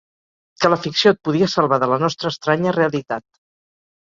[0.63, 3.27] Que la ficció et podia salvar de la nostra estranya realitat.